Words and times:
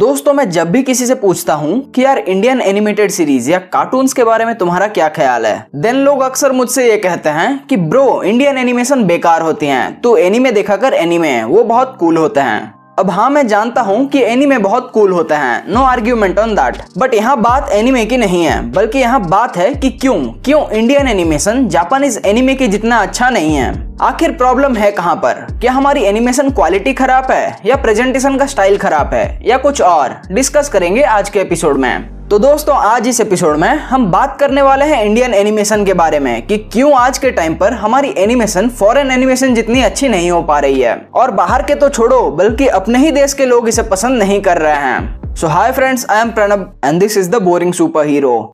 दोस्तों, 0.00 0.32
मैं 0.32 0.48
जब 0.50 0.70
भी 0.70 0.82
किसी 0.82 1.06
से 1.06 1.14
पूछता 1.14 1.54
हूँ 1.54 1.80
कि 1.92 2.04
यार 2.04 2.18
इंडियन 2.18 2.60
एनिमेटेड 2.60 3.10
सीरीज़ 3.10 3.50
या 3.50 3.58
कार्टून 3.74 4.06
के 4.16 4.24
बारे 4.24 4.44
में 4.44 4.54
तुम्हारा 4.58 4.86
क्या 4.88 5.08
ख्याल 5.08 5.46
है 5.46 5.66
देन 5.76 5.96
लोग 5.96 6.20
अक्सर 6.22 6.52
मुझसे 6.52 6.88
ये 6.90 6.96
कहते 6.98 7.28
हैं 7.30 7.66
कि 7.66 7.76
ब्रो 7.76 8.22
इंडियन 8.22 8.58
एनिमेशन 8.58 9.04
बेकार 9.04 9.42
होती 9.42 9.66
हैं। 9.66 10.00
तो 10.00 10.16
एनिमे 10.16 10.52
देखा 10.52 10.76
कर 10.76 10.94
एनिमे 10.94 11.42
वो 11.44 11.64
बहुत 11.64 11.96
कूल 12.00 12.16
होते 12.16 12.40
हैं। 12.40 12.79
अब 12.98 13.10
हाँ 13.10 13.28
मैं 13.30 13.46
जानता 13.48 13.80
हूँ 13.80 14.06
कि 14.08 14.22
एनीमे 14.22 14.56
बहुत 14.58 14.90
कूल 14.94 15.12
होते 15.12 15.34
हैं। 15.34 15.72
No 15.72 15.82
argument 15.82 16.38
on 16.38 16.54
that 16.54 16.76
but 16.98 17.14
यहाँ 17.14 17.36
बात 17.40 17.70
एनीमे 17.72 18.04
की 18.06 18.16
नहीं 18.16 18.42
है, 18.44 18.60
बल्कि 18.72 18.98
यहाँ 18.98 19.20
बात 19.28 19.56
है 19.56 19.72
कि 19.74 19.90
क्यों? 19.90 20.18
क्यों 20.44 20.68
इंडियन 20.70 21.08
एनिमेशन 21.08 21.66
जापानीज 21.68 22.20
एनीमे 22.26 22.54
के 22.54 22.68
जितना 22.68 22.98
अच्छा 22.98 23.30
नहीं 23.30 23.54
है? 23.56 23.72
आखिर 24.02 24.32
प्रॉब्लम 24.32 24.76
है 24.76 24.92
कहाँ 24.92 25.16
पर? 25.16 25.46
क्या 25.60 25.72
हमारी 25.72 26.04
एनिमेशन 26.04 26.50
क्वालिटी 26.50 26.92
खराब 26.92 27.30
है? 27.30 27.56
या 27.66 27.76
प्रेजेंटेशन 27.76 28.38
का 28.38 28.46
स्टाइल 28.46 28.78
खराब 28.78 29.14
है? 29.14 29.38
या 29.46 29.58
कुछ 29.58 29.82
और? 29.82 30.20
डिस्कस 30.32 30.68
करेंगे 30.68 31.02
आज 31.02 31.28
के 31.28 31.40
एपिसोड 31.40 31.76
में। 31.76 32.19
तो 32.30 32.38
दोस्तों, 32.38 32.74
आज 32.76 33.06
इस 33.08 33.20
एपिसोड 33.20 33.56
में 33.56 33.68
हम 33.68 34.04
बात 34.10 34.36
करने 34.40 34.62
वाले 34.62 34.84
हैं 34.84 35.02
इंडियन 35.04 35.32
एनिमेशन 35.34 35.84
के 35.84 35.94
बारे 35.94 36.18
में 36.18 36.46
कि 36.46 36.58
क्यों 36.72 36.92
आज 36.94 37.18
के 37.18 37.30
टाइम 37.30 37.54
पर 37.54 37.72
हमारी 37.72 38.12
एनिमेशन 38.18 38.68
फॉरेन 38.70 39.10
एनिमेशन 39.10 39.54
जितनी 39.54 39.82
अच्छी 39.82 40.08
नहीं 40.08 40.30
हो 40.30 40.42
पा 40.42 40.58
रही 40.58 40.80
है। 40.80 40.94
और 41.14 41.30
बाहर 41.30 41.62
के 41.62 41.74
तो 41.74 41.88
छोड़ो, 41.88 42.20
बल्कि 42.30 42.66
अपने 42.68 42.98
ही 42.98 43.10
देश 43.10 43.34
के 43.34 43.46
लोग 43.46 43.68
इसे 43.68 43.82
पसंद 43.82 44.22
नहीं 44.22 44.40
कर 44.42 44.58
रहे 44.58 44.76
हैं। 44.76 45.34
So 45.34 45.46
hi 45.46 45.72
friends 45.72 46.06
I 46.10 46.20
am 46.20 46.30
Pranab 46.30 46.72
and 46.84 47.00
this 47.00 47.18
is 47.18 47.30
the 47.30 47.42
boring 47.42 47.72
superhero 48.06 48.52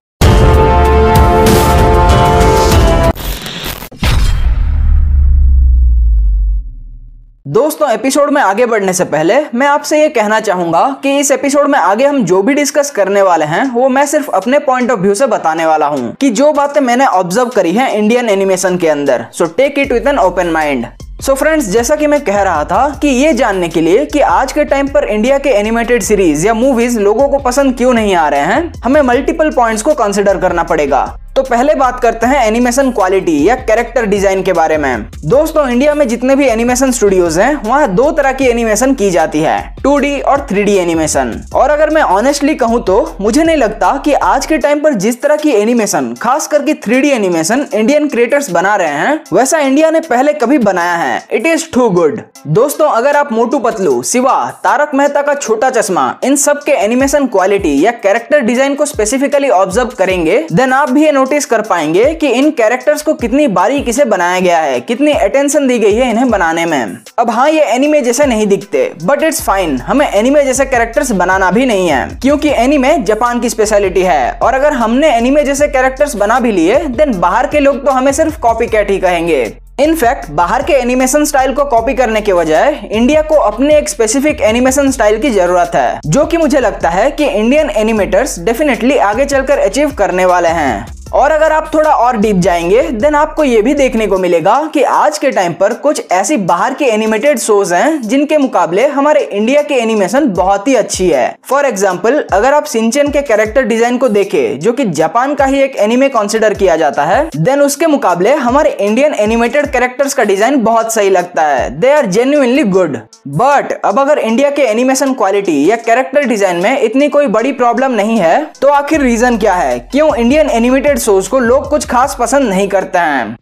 दोस्तों 7.46 7.90
एपिसोड 7.90 8.30
में 8.30 8.40
आगे 8.42 8.64
बढ़ने 8.66 8.92
से 8.92 9.04
पहले 9.04 9.34
मैं 9.54 9.66
आपसे 9.66 10.00
ये 10.00 10.08
कहना 10.08 10.38
चाहूँगा 10.40 10.80
कि 11.02 11.10
इस 11.18 11.30
एपिसोड 11.30 11.68
में 11.68 11.78
आगे 11.78 12.04
हम 12.04 12.22
जो 12.24 12.40
भी 12.42 12.54
डिस्कस 12.54 12.90
करने 12.90 13.20
वाले 13.22 13.44
हैं, 13.44 13.64
वो 13.70 13.88
मैं 13.88 14.04
सिर्फ़ 14.06 14.30
अपने 14.30 14.58
पॉइंट 14.58 14.90
ऑफ़ 14.90 15.00
व्यू 15.00 15.14
से 15.14 15.26
बताने 15.26 15.66
वाला 15.66 15.86
हूँ 15.86 16.12
कि 16.20 16.30
जो 16.30 16.52
बातें 16.52 16.80
मैंने 16.80 17.06
ऑब्ज़र्व 17.06 17.48
करी 17.48 17.72
हैं 17.72 17.90
इंडियन 17.92 18.28
एनिमेशन 18.28 18.78
के 18.78 18.88
अंदर। 18.88 19.24
So 19.32 19.46
take 19.46 19.78
it 19.78 19.92
with 19.92 20.08
an 20.08 20.18
open 20.18 20.50
mind 20.50 20.86
so 21.20 21.32
so 21.32 21.38
friends 21.38 21.66
जैसा 21.66 21.96
कि 21.96 22.06
मैं 22.06 22.20
कह 22.20 22.40
रहा 22.42 22.64
था 22.64 22.88
कि 23.02 23.08
ये 23.08 23.32
जानने 23.32 23.68
के 23.68 23.80
लिए 23.80 24.04
कि 24.06 24.20
आज 24.20 24.52
के 24.52 24.64
टाइम 24.64 24.88
पर 24.88 25.04
इंडिया 25.04 25.38
के 25.38 25.50
एनिमेटेड 25.50 26.02
सीरीज़ 26.02 26.46
या 26.46 26.54
मूवीज़ 26.54 26.98
लोगों 27.00 27.28
को 27.28 27.38
पसंद 27.40 27.76
क्यों 27.76 27.92
नहीं 27.94 28.14
आ 28.14 28.28
रहे 28.28 28.40
हैं, 28.42 28.72
हमें 28.84 29.00
मल्टीपल 29.02 29.50
पॉइंट्स 29.50 29.82
को 29.82 29.94
कंसिडर 29.94 30.38
करना 30.38 30.62
पड़ेगा। 30.64 31.04
तो 31.36 31.42
पहले 31.42 31.74
बात 31.74 31.98
करते 32.00 32.26
हैं 32.26 32.44
एनिमेशन 32.46 32.90
क्वालिटी 32.90 33.32
या 33.48 33.54
कैरेक्टर 33.56 34.04
डिज़ाइन 34.06 34.42
के 34.42 34.52
बारे 34.52 34.76
में। 34.78 35.06
दोस्तों 35.24 35.68
इंडिया 35.68 35.94
में 35.94 36.06
जितने 36.08 36.36
भी 36.36 36.46
एनिमेशन 36.46 36.92
स्टूडियोज 36.92 37.38
हैं, 37.38 37.54
वहाँ 37.56 37.88
दो 37.94 38.10
तरह 38.12 38.32
की 38.32 38.44
एनिमेशन 38.44 38.94
की 38.94 39.10
जाती 39.10 39.40
है। 39.40 39.75
2D 39.86 40.08
और 40.22 40.40
3D 40.46 40.68
एनिमेशन 40.78 41.28
और 41.54 41.70
अगर 41.70 41.90
मैं 41.90 42.02
ऑनेस्टली 42.02 42.54
कहूँ 42.54 42.82
तो 42.84 42.94
मुझे 43.20 43.42
नहीं 43.42 43.56
लगता 43.56 43.90
कि 44.04 44.12
आज 44.12 44.46
के 44.46 44.56
टाइम 44.58 44.80
पर 44.80 44.94
जिस 44.94 45.20
तरह 45.22 45.36
की 45.36 45.50
एनिमेशन 45.50 46.12
खास 46.22 46.46
करके 46.46 46.72
3D 46.76 47.10
एनिमेशन 47.12 47.64
इंडियन 47.74 48.08
क्रिएटर्स 48.08 48.50
बना 48.50 48.74
रहे 48.76 48.88
हैं, 48.90 49.20
वैसा 49.32 49.58
इंडिया 49.58 49.90
ने 49.90 50.00
पहले 50.00 50.32
कभी 50.32 50.58
बनाया 50.60 50.94
है। 50.94 51.22
इट 51.32 51.46
इज़ 51.46 51.66
टू 51.74 51.88
गुड 51.90 52.20
दोस्तों, 52.48 52.88
अगर 52.88 53.16
आप 53.16 53.32
मोटू 53.32 53.58
पतलू 53.58 54.02
सिवा 54.04 54.34
तारक 54.64 54.94
मेहता 54.94 55.22
का 55.22 55.34
छोटा 55.36 55.70
चश्मा, 55.70 56.18
इन 56.24 56.36
सब 56.36 56.62
के 56.62 56.72
एनिमेशन 56.74 57.26
क्वालिटी 57.28 57.84
या 57.84 57.90
कैरेक्टर 57.92 58.40
डिज़ाइन 58.40 58.74
को 58.74 58.86
स्पेसिफिकली 58.86 59.48
ऑब्ज़र्व 59.50 59.94
करेंगे 59.98 60.44
देन 60.52 60.72
आप 60.72 60.90
भी 60.90 61.04
ये 61.04 61.12
नोटिस 61.12 61.46
कर 61.46 61.62
पाएँगे 61.62 62.12
कि 62.14 62.30
इन 62.30 62.50
कैरेक्टर्स 62.58 63.02
को 63.02 63.14
कितनी 63.14 63.46
बारीकी 63.52 63.92
से 63.92 64.04
बनाया 64.06 64.40
गया 64.40 64.58
है, 64.58 64.80
कितनी 64.82 65.12
अटेंशन 65.12 65.68
दी 65.68 65.78
गई 65.78 65.94
है 65.94 66.10
इन्हें 66.10 66.28
बनाने 66.30 66.66
में। 66.66 66.98
अब 67.18 67.30
हाँ 67.30 67.48
ये 67.50 67.64
एनिमे 67.74 68.00
जैसे 68.02 68.26
नहीं 68.26 68.46
दिखते 68.46 68.90
बट 69.04 69.22
इट्स 69.22 69.42
फाइन 69.42 69.74
हमें 69.80 70.06
एनिमे 70.08 70.44
जैसे 70.44 70.64
कैरेक्टर्स 70.66 71.10
बनाना 71.12 71.50
भी 71.50 71.66
नहीं 71.66 71.88
है, 71.88 72.06
क्योंकि 72.22 72.50
एनिमे 72.54 72.96
जापान 73.00 73.40
की 73.40 73.48
स्पेशलिटी 73.50 74.02
है। 74.02 74.32
और 74.32 74.54
अगर 74.54 74.72
हमने 74.74 75.14
एनिमे 75.16 75.42
जैसे 75.44 75.68
कैरेक्टर्स 75.68 76.14
बना 76.16 76.40
भी 76.40 76.52
लिए 76.52 76.78
देन 76.88 77.18
बाहर 77.20 77.46
के 77.46 77.60
लोग 77.60 77.84
तो 77.86 77.92
हमें 77.92 78.12
सिर्फ़ 78.12 78.40
कॉपी 78.40 78.66
कैट 78.66 78.90
ही 78.90 78.98
कहेंगे। 78.98 79.44
इनफैक्ट 79.80 80.30
बाहर 80.32 80.62
के 80.62 80.72
एनिमेशन 80.72 81.24
स्टाइल 81.24 81.52
को 81.54 81.64
कॉपी 81.66 81.94
करने 81.94 82.20
के 82.20 82.34
बजाय 82.34 82.78
इंडिया 82.90 83.22
को 83.22 83.34
अपने 83.36 83.76
एक 83.78 83.88
स्पेसिफिक 83.88 84.40
एनिमेशन 84.42 84.90
स्टाइल 84.90 85.20
की 85.20 85.30
ज़रूरत 85.30 85.72
है, 85.74 86.00
जो 86.06 86.24
कि 86.24 86.36
मुझे 86.36 86.60
लगता 86.60 86.90
है 86.90 87.10
कि 87.10 87.24
इंडियन 87.26 87.70
एनिमेटर्स 87.70 88.38
डेफिनेटली 88.40 88.96
आगे 88.98 89.24
चलकर 89.26 89.58
अचीव 89.60 89.92
करने 89.94 90.24
वाले 90.26 90.48
हैं। 90.50 90.95
और 91.06 91.30
अगर 91.30 91.52
आप 91.52 91.70
थोड़ा 91.74 91.90
और 91.90 92.16
डीप 92.16 92.36
जाएँगे 92.36 92.82
देन 92.82 93.14
आपको 93.14 93.44
ये 93.44 93.60
भी 93.62 93.72
देखने 93.74 94.06
को 94.06 94.16
मिलेगा 94.18 94.54
कि 94.74 94.82
आज 94.82 95.18
के 95.18 95.30
टाइम 95.30 95.52
पर 95.52 95.72
कुछ 95.76 96.10
ऐसी 96.12 96.36
बाहर 96.36 96.74
के 96.74 96.84
एनिमेटेड 96.84 97.38
शोज़ 97.38 97.74
हैं, 97.74 98.00
जिनके 98.02 98.38
मुकाबले 98.38 98.86
हमारे 98.86 99.20
इंडिया 99.22 99.62
के 99.62 99.74
एनिमेशन 99.74 100.26
बहुत 100.28 100.68
ही 100.68 100.74
अच्छी 100.74 101.08
है। 101.08 101.36
फॉर 101.48 101.66
एग्ज़ाम्पल 101.66 102.18
अगर 102.32 102.54
आप 102.54 102.64
सिंचन 102.66 103.10
के 103.10 103.22
कैरेक्टर 103.22 103.62
डिज़ाइन 103.64 103.98
को 103.98 104.08
देखे, 104.08 104.46
जो 104.56 104.72
कि 104.72 104.84
जापान 104.86 105.34
का 105.34 105.44
ही 105.44 105.60
एक 105.62 105.76
एनिमे 105.76 106.08
कंसिडर 106.08 106.54
किया 106.54 106.76
जाता 106.76 107.04
है 107.04 107.24
देन 107.36 107.60
उसके 107.60 107.86
मुकाबले 107.86 108.34
हमारे 108.36 108.70
इंडियन 108.70 109.14
एनिमेटेड 109.16 109.70
कैरेक्टर्स 109.72 110.14
का 110.14 110.24
डिज़ाइन 110.24 110.62
बहुत 110.62 110.92
सही 110.94 111.10
लगता 111.10 111.42
है। 111.42 111.70
They 111.80 111.92
are 111.92 112.06
genuinely 112.08 112.62
good 112.64 112.98
but 113.28 113.72
अब 113.84 113.98
अगर 114.00 114.18
इंडिया 114.18 114.50
के 114.50 114.62
एनिमेशन 114.62 115.12
क्वालिटी 115.14 115.70
या 115.70 115.76
कैरेक्टर 115.78 116.24
डिज़ाइन 116.24 116.56
में 116.56 116.80
इतनी 116.80 117.08
कोई 117.08 117.26
बड़ी 117.28 117.52
प्रॉब्लम 117.54 117.92
नहीं 117.92 118.18
है 118.18 118.44
तो 118.60 118.68
आखिर 118.70 119.00
रीजन 119.00 119.38
क्या 119.38 119.54
है? 119.54 119.78
क्यों 119.82 120.14
इंडियन 120.16 120.50
एनिमेटेड 120.50 120.95
शोज़ 120.98 121.28
को 121.28 121.38
लोग 121.40 121.68
कुछ 121.70 121.86
खास 121.86 122.16
पसंद 122.20 122.48
नहीं 122.48 122.68
करते 122.68 122.98
हैं। 122.98 123.36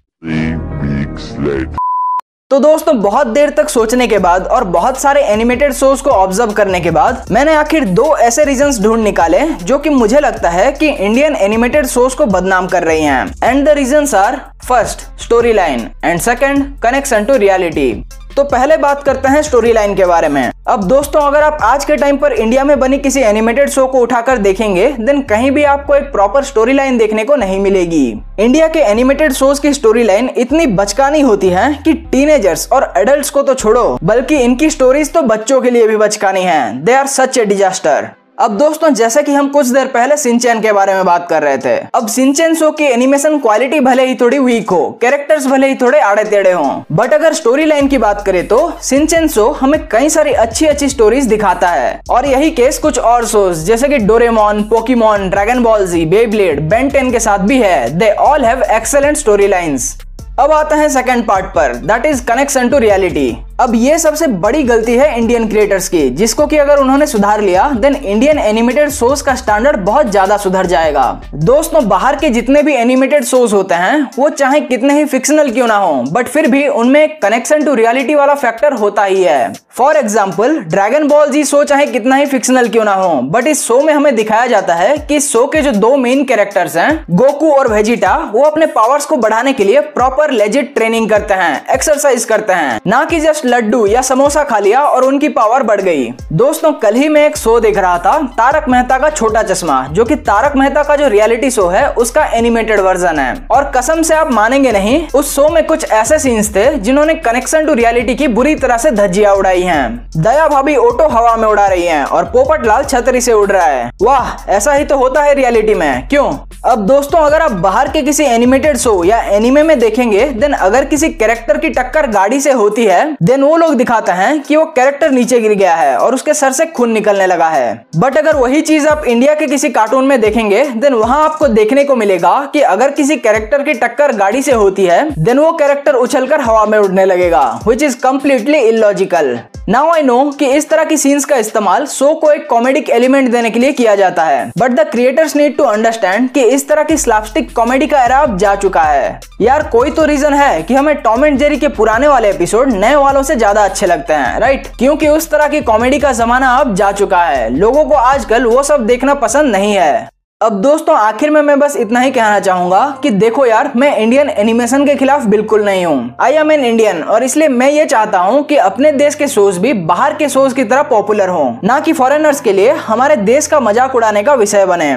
तो 2.50 2.58
दोस्तों 2.58 3.00
बहुत 3.02 3.26
देर 3.26 3.50
तक 3.50 3.68
सोचने 3.68 4.06
के 4.06 4.18
बाद 4.18 4.46
और 4.46 4.64
बहुत 4.70 4.98
सारे 5.00 5.22
एनिमेटेड 5.24 5.72
शोज़ 5.72 6.02
को 6.02 6.10
ऑब्ज़र्व 6.10 6.52
करने 6.52 6.80
के 6.80 6.90
बाद 6.90 7.26
मैंने 7.30 7.54
आखिर 7.54 7.84
दो 7.90 8.16
ऐसे 8.16 8.44
रीजंस 8.44 8.80
ढूंढ 8.80 9.02
निकाले 9.02 9.40
जो 9.62 9.78
कि 9.78 9.90
मुझे 9.90 10.20
लगता 10.20 10.50
है 10.50 10.70
कि 10.72 10.88
इंडियन 10.88 11.36
एनिमेटेड 11.36 11.86
शोज़ 11.86 12.16
को 12.16 12.26
बदनाम 12.26 12.66
कर 12.66 12.84
रही 12.84 13.02
हैं। 13.02 13.26
And 13.44 13.64
the 13.66 13.68
reasons 13.68 14.14
are 14.14 14.40
first 14.68 15.06
storyline 15.52 15.88
and 16.04 16.20
second 16.20 16.78
connection 16.80 17.24
to 17.24 17.36
reality 17.36 17.92
तो 18.36 18.42
पहले 18.44 18.76
बात 18.76 19.02
करते 19.02 19.28
हैं 19.28 19.42
स्टोरी 19.42 19.72
लाइन 19.72 19.94
के 19.94 20.04
बारे 20.04 20.28
में। 20.28 20.50
अब 20.68 20.84
दोस्तों, 20.84 21.20
अगर 21.20 21.42
आप 21.42 21.58
आज 21.62 21.84
के 21.84 21.96
टाइम 21.96 22.16
पर 22.16 22.32
इंडिया 22.32 22.64
में 22.64 22.78
बनी 22.80 22.98
किसी 22.98 23.20
एनिमेटेड 23.20 23.68
शो 23.70 23.86
को 23.86 24.00
उठाकर 24.00 24.38
देखेंगे 24.38 24.88
देन 25.00 25.20
कहीं 25.22 25.50
भी 25.50 25.64
आपको 25.64 25.94
एक 25.94 26.10
प्रॉपर 26.12 26.44
स्टोरी 26.44 26.72
लाइन 26.72 26.98
देखने 26.98 27.24
को 27.24 27.36
नहीं 27.36 27.58
मिलेगी। 27.60 28.06
इंडिया 28.38 28.68
के 28.68 28.80
एनिमेटेड 28.80 29.32
शोज़ 29.32 29.60
की 29.60 29.72
स्टोरी 29.74 30.02
लाइन 30.02 30.30
इतनी 30.36 30.66
बचकानी 30.66 31.20
होती 31.20 31.48
है 31.48 31.72
कि 31.84 31.92
टीनेजर्स 31.92 32.68
और 32.72 32.92
एडल्ट 32.96 33.30
को 33.30 33.42
तो 33.42 33.54
छोड़ो, 33.54 33.98
बल्कि 34.04 34.36
इनकी 34.36 34.70
स्टोरीज 34.70 35.12
तो 35.12 35.22
बच्चों 35.22 35.60
के 35.60 35.70
लिए 35.70 35.86
भी 35.88 35.96
बचकानी 35.96 36.42
है। 36.42 36.84
They 36.84 36.94
are 36.94 37.06
such 37.06 37.38
A 37.38 37.44
disaster 37.44 38.10
अब 38.38 38.56
दोस्तों, 38.58 38.88
जैसे 38.90 39.22
कि 39.22 39.32
हम 39.32 39.48
कुछ 39.48 39.66
देर 39.66 39.86
पहले 39.86 40.16
सिंचैन 40.16 40.60
के 40.60 40.70
बारे 40.72 40.94
में 40.94 41.04
बात 41.04 41.26
कर 41.30 41.42
रहे 41.42 41.58
थे। 41.58 41.74
अब 41.94 42.06
सिंचैन 42.08 42.54
शो 42.54 42.70
की 42.70 42.84
एनिमेशन 42.84 43.38
क्वालिटी 43.38 43.78
भले 43.80 44.06
ही 44.06 44.14
थोड़ी 44.14 44.38
वीक 44.38 44.70
हो 44.70 44.98
कैरेक्टर्स 45.00 45.46
भले 45.46 45.66
ही 45.68 45.74
थोड़े 45.74 46.00
आड़े 46.00 46.24
टेढ़े 46.24 46.52
हों 46.52 46.82
बट 46.92 47.12
अगर 47.14 47.34
स्टोरी 47.34 47.64
लाइन 47.64 47.88
की 47.88 47.98
बात 47.98 48.24
करें 48.26 48.46
तो 48.48 48.58
सिंचैन 48.82 49.28
शो 49.28 49.48
हमें 49.50 49.80
कई 49.88 50.08
सारी 50.08 50.32
अच्छी 50.34 50.66
अच्छी 50.66 50.88
स्टोरीज 50.88 51.26
दिखाता 51.26 51.70
है। 51.70 52.00
और 52.10 52.26
यही 52.26 52.50
केस 52.50 52.78
कुछ 52.78 52.98
और 53.00 53.26
शोज़ 53.26 53.64
जैसे 53.66 53.88
की 53.88 53.98
Doraemon 54.00 54.62
Pokemon 54.70 55.30
Dragon 55.30 55.62
Ball 55.62 55.86
Z 55.86 56.04
Beyblade 56.06 56.68
Ben Ten 56.70 57.12
के 57.12 57.20
साथ 57.20 57.46
भी 57.46 57.58
है। 57.58 57.98
They 57.98 58.10
all 58.10 58.44
have 58.44 58.62
excellent 58.72 59.16
storylines 59.48 59.94
अब 60.40 60.52
आता 60.52 60.76
है 60.76 60.88
सेकंड 60.90 61.26
पार्ट 61.26 61.46
पर 61.46 61.74
that 61.86 62.06
is 62.06 62.24
connection 62.26 62.68
to 62.68 62.78
reality 62.78 63.30
अब 63.60 63.74
ये 63.74 63.98
सबसे 63.98 64.26
बड़ी 64.26 64.62
गलती 64.62 64.92
है 64.92 65.18
इंडियन 65.18 65.46
क्रिएटर्स 65.48 65.88
की, 65.88 66.08
जिसको 66.10 66.46
कि 66.46 66.56
अगर 66.56 66.78
उन्होंने 66.78 67.06
सुधार 67.06 67.40
लिया 67.40 67.68
देन 67.72 67.94
इंडियन 67.94 68.38
एनिमेटेड 68.38 68.88
शोज़ 68.90 69.22
का 69.24 69.34
स्टैंडर्ड 69.34 69.80
बहुत 69.80 70.10
ज़्यादा 70.10 70.36
सुधर 70.36 70.66
जाएगा। 70.66 71.04
दोस्तों, 71.34 71.86
बाहर 71.88 72.16
के 72.16 72.30
जितने 72.30 72.62
भी 72.62 72.74
एनिमेटेड 72.74 73.24
शोज़ 73.24 73.54
होते 73.54 73.74
हैं, 73.74 74.10
वो 74.18 74.28
चाहे 74.30 74.60
कितने 74.62 74.94
ही 74.94 75.04
फिक्शनल 75.04 75.50
क्यों 75.50 75.66
ना 75.66 75.76
हो 75.76 76.02
बट 76.08 76.28
फिर 76.28 76.48
भी 76.50 76.66
उनमें 76.68 77.18
कनेक्शन 77.20 77.64
टू 77.64 77.74
रियलिटी 77.74 78.14
वाला 78.14 78.34
फैक्टर 78.34 78.72
होता 78.74 79.04
ही 79.04 79.22
है। 79.22 79.52
For 79.70 79.96
example 79.96 80.58
Dragon 80.60 81.06
Ball 81.08 81.30
Z 81.30 81.44
show 81.44 81.62
चाहे 81.64 81.86
कितना 81.86 82.16
ही 82.16 82.26
फिक्शनल 82.26 82.68
क्यों 82.68 82.84
ना 82.84 82.94
हो 82.94 83.14
बट 83.30 83.46
इस 83.46 83.62
शो 83.66 83.80
में 83.82 83.92
हमें 83.92 84.14
दिखाया 84.16 84.46
जाता 84.46 84.74
है 84.74 84.96
कि 84.98 85.20
शो 85.20 85.46
के 85.46 85.62
जो 85.62 85.72
दो 85.72 85.96
मेन 85.96 86.24
कैरेक्टर्स 86.24 86.76
हैं 86.76 87.04
गोकू 87.12 87.50
और 87.52 87.72
वेजिटा 87.72 88.16
वो 88.32 88.42
अपने 88.42 88.66
पावर्स 88.74 89.06
को 89.06 89.16
बढ़ाने 89.18 89.52
के 89.52 89.64
लिए 89.64 89.80
प्रॉपर 89.94 90.30
लेजिट 90.32 90.74
ट्रेनिंग 90.74 91.08
करते 91.10 91.34
हैं 91.34 91.64
एक्सरसाइज 91.74 92.24
करते 92.24 92.52
हैं। 92.52 92.80
ना 92.86 93.04
कि 93.04 93.20
जस्ट 93.44 93.54
लड्डू 93.54 93.86
या 93.86 94.00
समोसा 94.02 94.42
खा 94.44 94.58
लिया 94.58 94.80
और 94.80 95.04
उनकी 95.04 95.28
पावर 95.28 95.62
बढ़ 95.62 95.80
गई। 95.80 96.12
दोस्तों, 96.32 96.72
कल 96.72 96.94
ही 96.94 97.08
मैं 97.08 97.24
एक 97.26 97.36
शो 97.36 97.58
देख 97.60 97.78
रहा 97.78 97.98
था, 97.98 98.18
तारक 98.38 98.68
मेहता 98.68 98.98
का 98.98 99.10
छोटा 99.10 99.42
चश्मा, 99.42 99.80
जो 99.90 100.04
कि 100.04 100.16
तारक 100.18 100.56
मेहता 100.56 100.82
का 100.82 100.96
जो 100.96 101.08
रियलिटी 101.08 101.50
शो 101.50 101.66
है, 101.66 101.88
उसका 101.94 102.24
एनिमेटेड 102.34 102.80
वर्जन 102.80 103.18
है। 103.18 103.34
और 103.50 103.70
कसम 103.76 104.02
से 104.02 104.14
आप 104.14 104.32
मानेंगे 104.32 104.72
नहीं, 104.72 105.06
उस 105.14 105.34
शो 105.34 105.48
में 105.48 105.64
कुछ 105.66 105.90
ऐसे 105.92 106.18
सीन्स 106.18 106.54
थे, 106.56 106.66
जिन्होंने 106.78 107.14
कनेक्शन 107.24 107.66
टू 107.66 107.74
रियलिटी 107.74 108.14
की 108.14 108.28
बुरी 108.30 108.54
तरह 108.54 108.76
से 108.76 108.90
धज्जिया 108.92 109.32
उड़ाई 109.32 109.62
है। 109.62 109.82
दया 110.16 110.48
भाभी 110.48 110.76
ऑटो 110.76 111.08
हवा 111.08 111.36
में 111.36 111.48
उड़ा 111.48 111.66
रही 111.66 111.84
है 111.84 112.04
और 112.04 112.24
पोपट 112.26 112.66
लाल 112.66 112.84
छतरी 112.84 113.20
से 113.20 113.32
उड़ 113.32 113.50
रहा 113.50 113.66
है। 113.66 113.90
वाह, 114.02 114.34
ऐसा 114.50 114.72
ही 114.72 114.84
तो 114.84 114.96
होता 114.96 115.22
है 115.22 115.34
रियलिटी 115.34 115.74
में, 115.74 116.06
क्यों? 116.08 116.32
अब 116.64 116.86
दोस्तों, 116.86 117.18
अगर 117.20 117.42
आप 117.42 117.52
बाहर 117.64 117.88
के 117.88 118.02
किसी 118.02 118.24
एनिमेटेड 118.24 118.76
शो 118.76 119.02
या 119.04 119.20
एनिमे 119.32 119.62
में 119.62 119.78
देखेंगे 119.78 120.24
देन 120.34 120.52
अगर 120.54 120.84
किसी 120.84 121.08
कैरेक्टर 121.10 121.58
की 121.58 121.68
टक्कर 121.70 122.06
गाड़ी 122.10 122.40
से 122.40 122.52
होती 122.52 122.84
है 122.84 123.04
देन 123.34 123.42
वो 123.42 123.56
लोग 123.56 123.74
दिखाते 123.74 124.12
हैं 124.12 124.42
कि 124.42 124.56
वो 124.56 124.64
कैरेक्टर 124.66 125.10
नीचे 125.10 125.38
गिर 125.40 125.52
गया 125.52 125.74
है 125.74 125.96
और 125.98 126.14
उसके 126.14 126.34
सर 126.34 126.52
से 126.52 126.66
खून 126.66 126.90
निकलने 126.90 127.26
लगा 127.26 127.48
है। 127.48 127.84
बट 127.96 128.18
अगर 128.18 128.36
वही 128.36 128.60
चीज़ 128.60 128.86
आप 128.88 129.04
इंडिया 129.04 129.34
के 129.34 129.46
किसी 129.46 129.68
कार्टून 129.70 130.04
में 130.04 130.20
देखेंगे, 130.20 130.64
देन 130.66 130.94
वहाँ 130.94 131.22
आपको 131.24 131.48
देखने 131.48 131.84
को 131.84 131.96
मिलेगा 131.96 132.34
कि 132.52 132.60
अगर 132.62 132.90
किसी 132.90 133.16
कैरेक्टर 133.16 133.62
की 133.62 133.74
टक्कर 133.74 134.12
गाड़ी 134.16 134.42
से 134.42 134.52
होती 134.52 134.84
है, 134.84 135.08
देन 135.18 135.38
वो 135.38 135.50
कैरेक्टर 135.52 135.94
उछलकर 135.94 136.40
हवा 136.40 136.64
में 136.66 136.78
उड़ने 136.78 137.04
लगेगा 137.04 137.42
which 137.66 137.82
is 137.82 137.98
completely 138.02 138.58
illogical 138.58 139.38
now 139.68 139.90
I 139.90 140.02
know 140.02 140.30
कि 140.30 140.46
इस 140.46 140.68
तरह 140.70 140.84
की 140.84 140.96
सीन्स 140.96 141.24
का 141.24 141.36
इस्तेमाल 141.36 141.86
शो 141.86 142.12
को 142.14 142.30
एक 142.30 142.46
कॉमेडिक 142.48 142.90
एलिमेंट 142.90 143.30
देने 143.32 143.50
के 143.50 143.58
लिए 143.58 143.72
किया 143.72 143.94
जाता 143.96 144.24
है। 144.24 144.50
But 144.58 144.70
the 144.70 144.80
creators 144.90 145.36
need 145.36 145.56
to 145.56 145.64
understand 145.64 146.28
कि 146.30 146.42
इस 146.44 146.68
तरह 146.68 146.82
की 146.82 146.96
स्लैपस्टिक 146.96 147.54
कॉमेडी 147.56 147.86
का 147.86 148.02
एरा 148.04 148.18
अब 148.18 148.36
जा 148.38 148.54
चुका 148.56 148.82
है। 148.82 149.20
यार 149.40 149.68
कोई 149.68 149.90
तो 149.90 150.04
रीजन 150.04 150.34
है 150.34 150.62
कि 150.62 150.74
हमें 150.74 150.94
टॉम 150.96 151.24
एंड 151.24 151.38
जेरी 151.38 151.56
के 151.56 151.68
पुराने 151.70 152.08
वाले 152.08 152.30
एपिसोड 152.30 152.72
नए 152.72 152.94
वालों 152.94 153.22
से 153.22 153.36
ज़्यादा 153.36 153.64
अच्छे 153.64 153.86
लगते 153.86 154.12
हैं 154.14 154.38
राइट 154.40 154.66
क्योंकि 154.78 155.08
उस 155.08 155.30
तरह 155.30 155.48
की 155.48 155.60
कॉमेडी 155.62 155.98
का 155.98 156.12
जमाना 156.12 156.54
अब 156.56 156.74
जा 156.74 156.92
चुका 156.92 157.24
है। 157.24 157.48
लोगों 157.50 157.84
को 157.84 157.94
आजकल 157.94 158.46
वो 158.46 158.62
सब 158.62 158.86
देखना 158.86 159.14
पसंद 159.16 159.52
नहीं 159.52 159.74
है। 159.74 160.08
अब 160.40 160.52
दोस्तों, 160.52 160.94
आखिर 160.96 161.30
में 161.30 161.40
मैं 161.42 161.58
बस 161.60 161.76
इतना 161.76 162.00
ही 162.00 162.10
कहना 162.10 162.40
चाहूँगा 162.40 162.98
कि 163.02 163.10
देखो 163.10 163.44
यार, 163.46 163.70
मैं 163.76 163.96
इंडियन 163.96 164.28
एनिमेशन 164.28 164.84
के 164.86 164.94
खिलाफ 164.94 165.24
बिल्कुल 165.26 165.64
नहीं 165.64 165.84
हूँ। 165.86 166.14
आई 166.20 166.32
एम 166.32 166.52
एन 166.52 166.64
इंडियन 166.64 167.02
और 167.02 167.24
इसलिए 167.24 167.48
मैं 167.48 167.70
ये 167.70 167.84
चाहता 167.86 168.18
हूँ 168.18 168.42
कि 168.42 168.56
अपने 168.56 168.92
देश 168.92 169.14
के 169.14 169.28
शोज़ 169.28 169.60
भी 169.60 169.72
बाहर 169.72 170.14
के 170.14 170.28
शोज़ 170.28 170.54
की 170.54 170.64
तरह 170.64 170.82
पॉपुलर 170.82 171.28
हों। 171.28 171.52
ना 171.64 171.80
कि 171.80 171.92
फॉरेनर्स 171.92 172.40
के 172.40 172.52
लिए, 172.52 172.70
हमारे 172.70 173.16
देश 173.16 173.46
का 173.46 173.60
मज़ाक 173.60 173.94
उड़ाने 173.94 174.22
का 174.22 174.34
विषय 174.34 174.66
बने। 174.66 174.94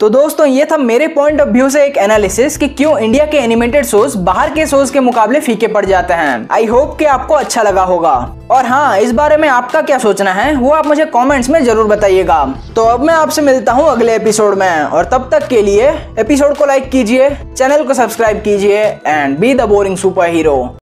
तो 0.00 0.08
दोस्तों, 0.08 0.46
ये 0.46 0.64
था 0.64 0.76
मेरे 0.76 1.06
पॉइंट 1.08 1.40
ऑफ़ 1.40 1.48
व्यू 1.48 1.68
से 1.70 1.84
एक 1.84 1.96
एनालिसिस 1.96 2.56
कि 2.56 2.66
क्यों 2.68 2.98
इंडिया 2.98 3.24
के 3.26 3.36
एनिमेटेड 3.36 3.84
शोज़ 3.84 4.16
बाहर 4.18 4.52
के 4.54 4.66
शोज़ 4.66 4.92
के 4.92 5.00
मुकाबले 5.00 5.40
फीके 5.40 5.66
पड़ 5.66 5.84
जाते 5.86 6.14
हैं। 6.14 6.46
आई 6.52 6.64
होप 6.64 6.96
कि 6.98 7.04
आपको 7.04 7.34
अच्छा 7.34 7.62
लगा 7.62 7.82
होगा। 7.82 8.12
और 8.50 8.66
हाँ 8.66 8.98
इस 8.98 9.12
बारे 9.12 9.36
में 9.36 9.48
आपका 9.48 9.82
क्या 9.82 9.98
सोचना 9.98 10.32
है, 10.32 10.54
वो 10.56 10.70
आप 10.70 10.86
मुझे 10.86 11.04
कमेंट्स 11.06 11.50
में 11.50 11.62
ज़रूर 11.64 11.86
बताइएगा। 11.86 12.44
तो 12.76 12.84
अब 12.84 13.04
मैं 13.04 13.14
आपसे 13.14 13.42
मिलता 13.42 13.72
हूँ 13.72 13.88
अगले 13.90 14.16
एपिसोड 14.16 14.58
में, 14.58 14.82
और 14.82 15.04
तब 15.04 15.28
तक 15.32 15.48
के 15.48 15.62
लिए 15.62 15.90
एपिसोड 16.18 16.56
को 16.56 16.66
लाइक 16.66 16.90
कीजिए 16.90 17.30
चैनल 17.30 17.84
को 17.84 17.94
सब्सक्राइब 17.94 18.42
कीजिए 18.42 18.84
and 19.06 19.38
be 19.38 19.54
the 19.54 19.68
boring 19.68 19.96
superhero 20.30 20.76